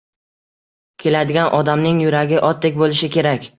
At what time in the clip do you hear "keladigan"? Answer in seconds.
1.03-1.51